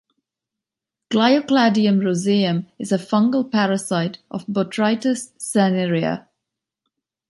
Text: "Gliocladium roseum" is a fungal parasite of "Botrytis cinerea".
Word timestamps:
"Gliocladium 1.11 1.99
roseum" 2.03 2.65
is 2.79 2.91
a 2.91 2.97
fungal 2.97 3.51
parasite 3.51 4.17
of 4.31 4.47
"Botrytis 4.47 5.31
cinerea". 5.37 6.25